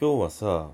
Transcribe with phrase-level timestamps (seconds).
[0.00, 0.70] 今日はさ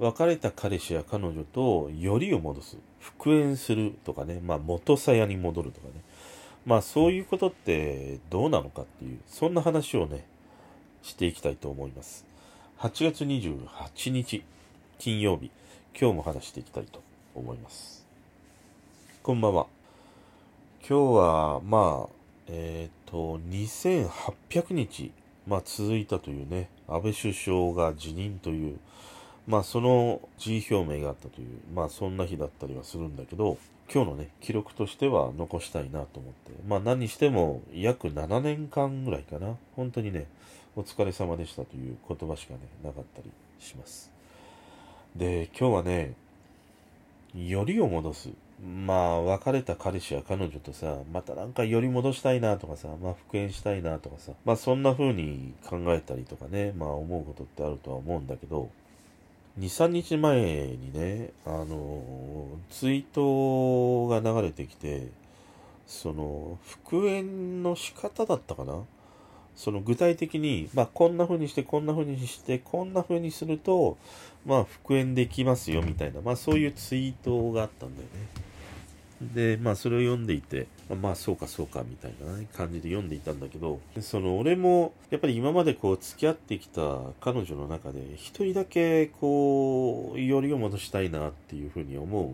[0.00, 2.76] 別れた彼氏や彼女とよりを戻す。
[2.98, 4.40] 復縁するとかね。
[4.44, 5.92] まあ元さやに戻るとかね。
[6.66, 10.26] まあそういうことってどうなのかっていうそんな話をね
[11.00, 12.26] していきたいと思います。
[12.80, 14.42] 8月28日
[14.98, 15.52] 金曜日。
[15.98, 17.00] 今日も話していきたいと
[17.36, 18.04] 思います。
[19.22, 19.68] こんばんは。
[20.80, 22.12] 今日はまあ
[22.48, 25.12] えっ、ー、と2800日
[25.46, 28.78] まあ、続いたというね、安倍首相が辞任という、
[29.46, 33.58] まあ、その辞意表明があったという、まあ、そんな日だったりはするんだけど、
[33.92, 40.26] 今日のね、記録としては残したいなと思って、まあ、何にしても約7年間ぐらいかな、本当にね、
[40.74, 43.30] お疲れ様でしたという言葉しかね、なかったり
[43.60, 44.10] します。
[45.14, 46.14] で、今日はね、
[47.34, 48.30] よりを戻す。
[48.62, 58.70] まあ、別れた彼氏や彼女とさ、またなんか寄り戻したいなとかさ、まあ復縁したいなとかさ、まあそんな風に考えたりとかね、まあ思うことってあるとは思うんだけど、
[59.58, 65.08] 2、3日前にね、あの、ツイートが流れてきて、
[65.86, 68.82] その、復縁の仕方だったかな？
[69.56, 73.96] その具体的に、まあ、こんな風にして、こんな風にして、こんな風にすると、
[74.44, 78.46] まあ、復縁できますよ、みたいな、まあ、そういうツイートがあったんだよね。
[79.20, 80.66] で、まあそれを読んでいて、
[81.00, 92.30] まあそうかそうかみたいな、感じで読んでいたんだけど、その俺もやっぱり今までこう付き合ってきた彼女の中で一人だけこう、よりを戻したいなっていうふうに思う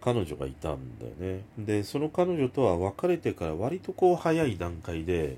[0.00, 1.42] 彼女がいたんだよね。
[1.58, 5.36] で、その彼女とは別れてから割とこう早い段階で、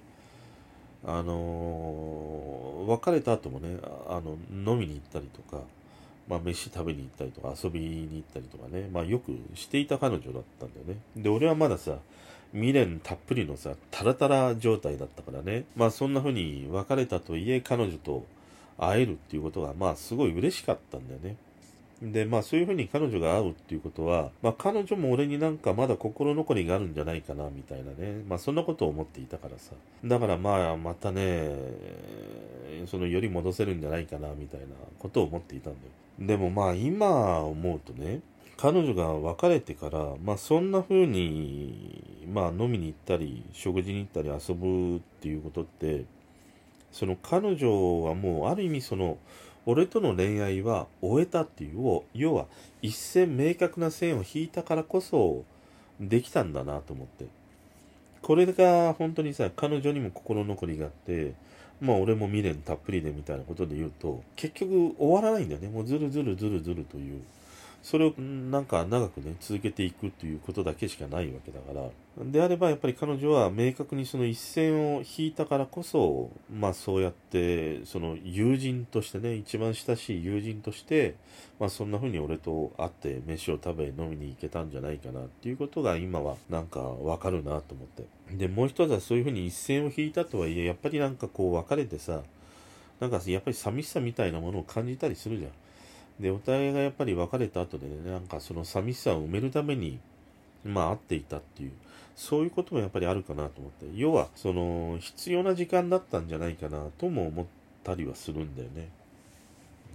[1.05, 4.37] あのー、別れた後もね、あの、
[4.73, 5.62] 飲みに行ったりとか、
[6.29, 10.97] まあ、飯食べに行ったりとか遊びに行ったりとかね、まあ、よくしていた彼女だったんだよね。
[11.17, 11.98] で、俺はまださ、
[12.53, 18.25] 未練たっぷりのさ、タラタラ状態だったからね、まあそんな風に別れたといえ彼女と
[18.79, 21.37] 会えるっていうことが、まあすごい嬉しかったんだよね。
[22.03, 28.23] で、まあそういうふうに彼女が会うっていうことは、まあ彼女も俺になんかまだ心残りがあるんじゃないかな、みたいなね。
[28.27, 29.73] まあそんなことを思っていたからさ。
[30.05, 31.51] だからまあまたね、
[32.86, 34.67] そのより戻せるんじゃないかな、みたいな
[34.98, 36.27] ことを思っていたんだよ。
[36.27, 38.20] でもまあ今思うとね、
[38.57, 46.05] 彼女が別れてから、まあそんな風に、まあ飲みに行ったり、食事に行ったり遊ぶっていうことって、
[46.92, 49.19] その彼女はもうある意味その、
[49.67, 52.47] 俺との恋愛は終えたっていうを、要は
[52.83, 55.45] 一線明確な線を引いたからこそ
[56.01, 57.27] できたんだなと思って。
[58.23, 61.35] これが本当にさ、彼女にも心残りがあって、
[61.81, 65.69] まあ俺も未練たっぷりでみたいなことで言うと、結局終わらないんだよね。
[65.69, 67.21] もうずるずるずるずるという。
[67.83, 71.89] それをなんか長くね、続けていくということだけしかないわけだから。
[72.24, 81.14] であればやっぱり彼女は明確にその一線を引いたからこそ、まあそうやって、その友人としてね、一番親しい友人として、
[81.58, 88.05] まあそんな風に俺と会って飯を食べ飲みに行けたんじゃないかなっていうことが今はなんかわかるなと思って。
[88.36, 92.23] で、もう一つはそういう風に一線を引いたとはいえ、やっぱりなんかこう別れてさ、
[93.01, 95.51] なんかやっぱり寂しさみたいなものを感じたりするじゃん。
[96.20, 99.98] で、お互いがやっぱり別れた後でね、なんかその寂しさを埋めるために、
[100.64, 101.73] まあ会っていたっていう、
[102.14, 103.86] そういうこともやっぱりあるかなと思って。
[103.95, 107.47] 要は、その、必要な時間だったんじゃないかなとも思っ
[107.83, 108.91] たりはするんだよね。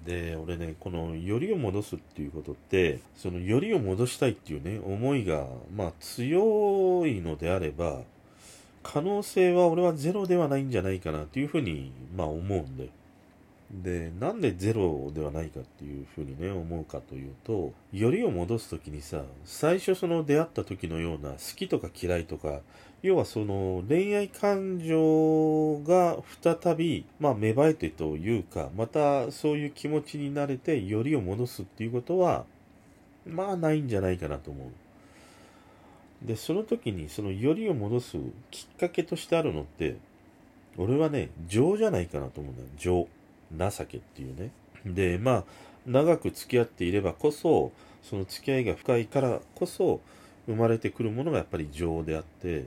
[0.05, 8.01] で、俺ね、この、よりを戻すっていうことって、その、よりを戻したいっていうね、思いが、まあ、強いのであれば、
[8.85, 12.89] 可能性は俺はゼロではないんじゃないかなっていうふうに、まあ思うんだよ。
[13.71, 22.61] で、なんでゼロではないかっていうふうにね、思うかというと、よりを戻すときにさ、最初その出会った時のような好きとか嫌いとか、
[23.01, 32.45] 要はその恋愛感情が再び、まあ芽生えてというか、またそういう気持ちになれてよりを戻すっていうことは、
[33.27, 36.27] まあないんじゃないかなと思う。
[36.27, 38.17] で、その時にそのよりを戻す
[38.51, 39.97] きっかけとしてあるのって、
[40.77, 42.67] 俺はね、情じゃないかなと思うんだよ。
[42.77, 43.07] 情。
[43.57, 44.51] 情けっていうね。
[44.85, 45.43] で、まあ、
[45.85, 47.71] 長く付き合っていればこそ、
[48.03, 50.01] その付き合いが深いからこそ、
[50.47, 52.65] 生まれてくるものがやっぱり情であって、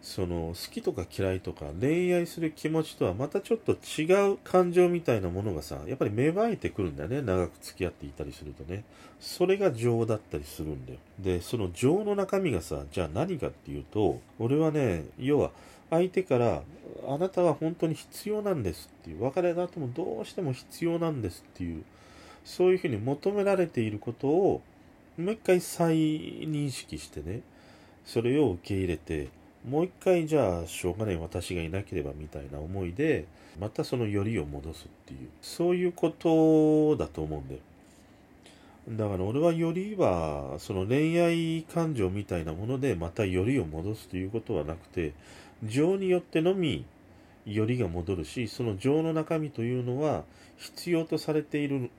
[0.00, 7.20] その好きとか嫌いとか恋愛する気持ちとはまたちょっと違う感情みたいなものがさ、やっぱり芽生えてくるんだよね。
[7.20, 8.84] 長く付き合っていたりするとね。
[9.20, 10.98] それが情だったりするんだよ。
[11.18, 15.50] で、その情の中身がさ、じゃあ何かっていうと、俺はね、要は
[15.90, 16.62] 相手から
[17.06, 21.84] あなたは本当に必要なんですっていう、別れた後もどうしても必要なんですっていう、
[22.44, 24.62] そういうふうに求められていることを、
[25.16, 27.40] もう一回再認識してね、
[28.04, 29.28] それを受け入れて、
[29.68, 33.26] もう一回じゃあしょうがない私がいなければみたいな思いで
[33.60, 37.60] またそのよりを戻すっていうそういうことだと思うんだよ。
[38.88, 45.12] だから俺はよりはその恋愛感情みたいなものでまたよりを戻すということはなくて
[45.64, 46.84] 情によってのみ
[47.46, 50.24] よりが戻るしその情の中身というのは
[50.56, 51.90] 必要とされている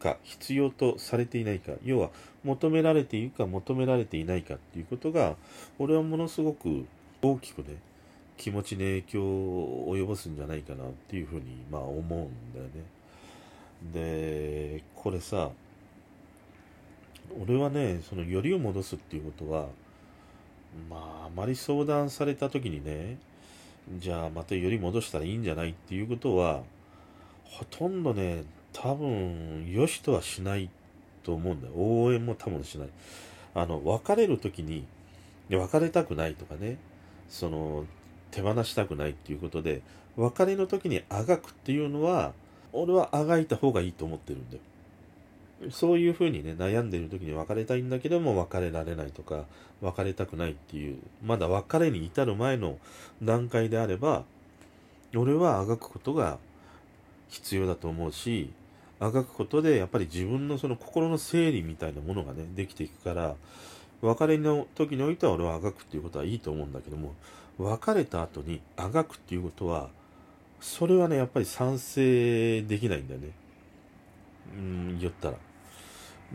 [0.00, 2.10] か必要とされていないか要は
[2.44, 5.36] 求められているか求められていないかっていうことが
[5.78, 6.86] 俺はものすごく
[7.20, 7.76] 大きくね
[8.36, 12.26] 気持ちに影響を及ぼすんじゃないかなっていうふうにまあ思うんだよ
[12.74, 12.82] ね。
[13.92, 15.50] でこれさ
[17.40, 19.66] 俺はねそのよりを戻すっていうことは
[20.88, 23.18] まああまり相談された時にね
[23.98, 26.62] じゃあまたより戻したらいいんじゃないっていうことは
[27.44, 30.70] ほとんどね多分よしとはしない
[31.22, 31.74] と思うんだよ。
[31.76, 32.88] 応援も多分しない。
[33.54, 34.86] あの別れる時に
[35.50, 36.78] 別れたくないとかね
[37.28, 37.84] その
[38.30, 39.82] 手放したくないっていうことで
[40.16, 42.32] 別れの時にあがくっていうのは
[42.72, 44.62] 俺はあがいた方がいいと思ってるんだよ。
[45.70, 49.44] そういうふうにね、悩んでる時に別れたいんだけども別れられないとか、
[49.80, 52.78] 別れたくないっていう、まだ別れに至る前の
[53.22, 54.24] 段階であれば、
[55.14, 56.38] 俺はあがくことが
[57.28, 58.50] 必要だと思うし、
[58.98, 63.36] あがくことでやっぱり自分のその心の整理みたいなものがね、できていくから、
[64.00, 67.14] 別れの時においては俺はあがくっていうことはいいと思うんだけども、
[67.58, 69.90] 別れた後にあがくっていうことは、
[70.60, 73.30] それはね、やっぱり賛成できないんだよね。
[74.56, 75.36] うん、言ったら。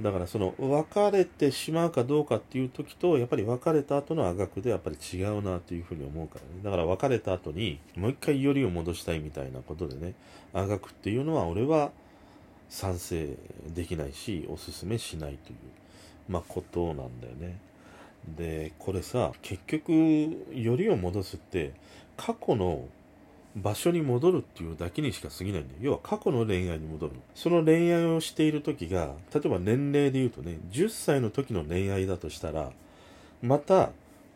[0.01, 6.47] だからその別れてしまうかどうかっていう時とやっぱり別れた後のあがくでやっぱり違うなというふうに思うからね。
[6.63, 10.13] だから別れた後にもう一回よりを戻したいみたいなことでね
[10.53, 11.91] あがくっていうのは俺は
[12.69, 13.35] 賛成
[13.73, 15.57] できないしおすすめしないという
[16.29, 17.59] まあことなんだよね。
[18.37, 19.93] でこれさ結局
[20.53, 21.73] よりを戻すって
[22.17, 22.85] 過去の
[23.61, 25.79] 場所に戻るっていうだけにしか過ぎないんだよ。
[25.81, 27.19] 要は過去の恋愛に戻るの。
[27.35, 32.71] その恋愛をしている時が、例えば年齢で言うとね、10歳の時の恋愛だとしたら、
[33.41, 33.91] また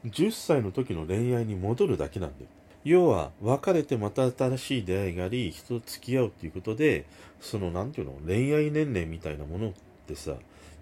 [0.05, 2.47] 10歳の時の恋愛に戻るだけなんだよ。
[2.83, 7.05] 要は、別れてまた新しい出会いがあり、人と付き合うっていうことで、
[7.39, 9.73] その、なんていうの、恋愛年齢みたいなものっ
[10.07, 10.33] てさ、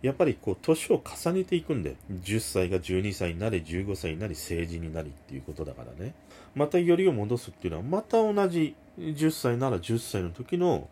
[0.01, 1.95] やっぱりこう、年を重ねていくんだよ。
[2.11, 6.13] 10歳が12歳になり、15歳になり、成人になりっていうことだからね。
[6.55, 10.87] またよりを戻すっていうのは、また同じ10歳なら10歳の時の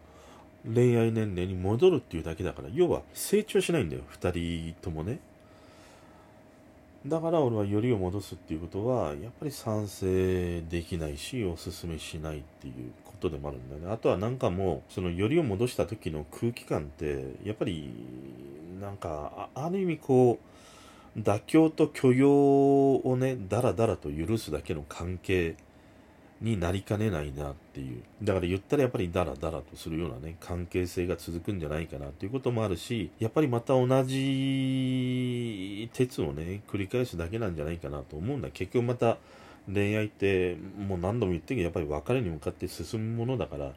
[0.74, 5.20] 恋愛年齢に戻るっていうだけだから、要は成長しないんだよ、2人ともね。
[7.06, 13.92] だから俺はよりを戻すっていうことは、やっぱり賛成できないし、おすすめしないっていうことでもあるんだよね。
[13.92, 17.90] あとはなんかもう、そのよりを戻した時の空気感って、やっぱり、
[18.80, 20.40] なんか、ある意味こ
[21.16, 25.56] う、妥協と許容をね、だらだらと許すだけの関係
[26.42, 28.04] になりかねないなっていう。
[28.22, 38.50] だから言ったらやっぱりダラダラとするようなね、関係性が続くんじゃないかなっていうこともあるし、やっぱりまた同じ鉄をね、繰り返すだけなんじゃないかなと思うんだ。
[38.52, 39.18] 結局また
[39.74, 43.74] 恋愛ってもう何度も言ってるけど、やっぱり別れに向かって進むものだから、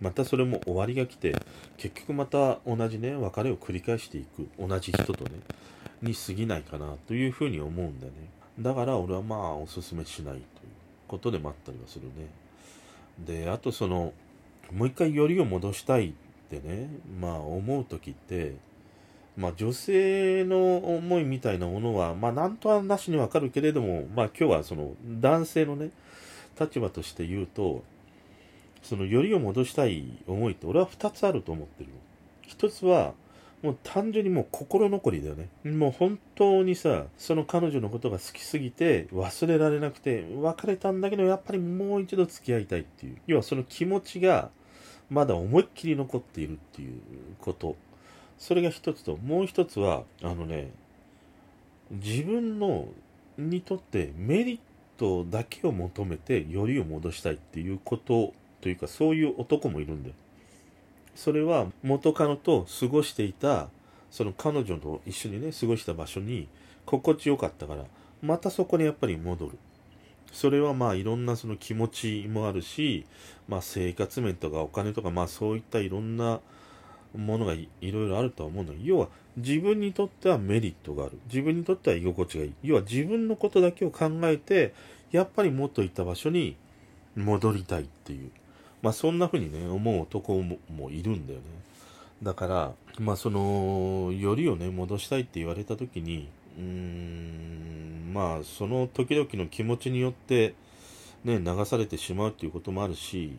[0.00, 1.34] またそれも終わりが来て、
[1.76, 4.48] 結局また同じね、別れを繰り返していく。
[4.58, 5.30] 同じ人とね。
[6.04, 8.12] に過ぎないかなというふうに思うんだね。
[8.60, 10.42] だから俺はまあおすすめしないという
[11.08, 12.28] ことでもあったりはするね。
[13.44, 14.12] で、あとその、
[14.72, 16.12] もう一回よりを戻したいっ
[16.50, 16.88] てね、
[17.20, 18.54] まあ思う時って、
[19.36, 25.90] まあ女性の思いみたいなものは、まあなんとはなしにわかるけれども、まあ今日はその男性のね、
[26.60, 27.82] 立場として言うと、
[28.84, 31.96] そのよりを戻したい思いって俺は2つあると思ってるの。
[32.48, 33.14] 1つは、
[33.62, 35.48] もう単純にもう心残りだよね。
[35.64, 43.16] もう本当にさ、その彼女のことが好きすぎて忘れられなくて別れたんだけどやっぱりもう一度付き合いたいっていう。
[43.26, 44.50] 要はその気持ちが
[45.08, 47.00] まだ思いっきり残っているっていう
[47.40, 47.76] こと。
[48.36, 50.70] それが一つと、もう一つは、あのね、
[51.90, 52.88] 自分の
[53.38, 54.58] にとってメリッ
[54.98, 60.14] トだけを求めてよりを戻したいっていうことというかそういう男もいるんだよ。
[61.14, 63.68] それは元カノと過ごしていた
[64.10, 66.48] その彼女と一緒にね過ごした場所に
[66.86, 67.84] 心地よかったから
[68.22, 69.58] またそこにやっぱり戻る。
[70.32, 73.04] それはまあいろんなその気持ちもあるし、
[73.48, 76.40] まあ、生活面とかお金とかまあそういったいろんな
[77.14, 81.20] ものがいろいろあるとは思うんだけど要は自分にとってはメリットがある。
[81.26, 82.52] 自分にとっては居心地がいい。
[82.62, 84.72] 要は自分のことだけを考えて
[85.10, 86.56] やっぱり元いた場所に
[87.14, 88.30] 戻りたいっていう。
[88.84, 91.44] まあそんな風にね、思う男もいるんだよね。
[92.22, 100.54] だから、まあその、よりをね、戻したいって言われた時に、うーんまあその時々の気持ちによって
[101.24, 103.36] ね流されてしまうっていうこともあるし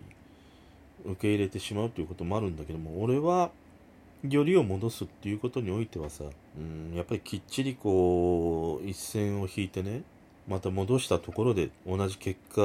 [1.06, 3.52] 受け入れてしまうっていうこともあるんだけども俺は
[4.28, 6.26] よりを戻すっていうことにおいてはさ
[6.58, 10.04] うんやっぱりきっちりこう一線を引いてね
[10.48, 12.62] また戻したところで同じ結果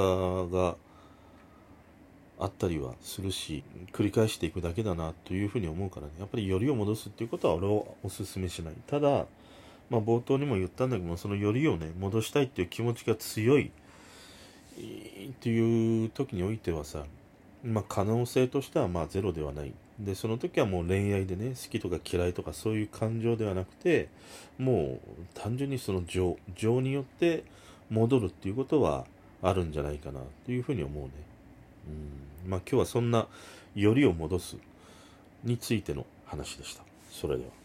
[0.51, 0.77] が
[2.41, 6.13] あったりはするし繰り返していくだけだなというふうに思うからね。
[6.19, 8.75] やっぱりよりを戻すっていうことは俺はお勧めしない。
[8.87, 9.27] ただ
[9.91, 17.05] まあ冒頭にも言ったんだけどもそのよりをね戻したいっていう気持ちが強いっていう時においてはさ
[17.63, 19.73] まあ可能性としてはまあゼロではない。
[19.99, 24.09] でその時はもう恋愛でね好きとか嫌いとかそういう感情ではなくて
[24.59, 27.45] もう単純にその情情によって
[27.91, 29.05] 戻るっていうことは
[29.43, 31.11] あるんじゃないかなというふうに思うね。
[32.47, 33.27] まあ今日はそんな
[33.75, 34.57] よりを戻す
[35.45, 36.83] についての話でした。
[37.11, 37.60] それでは。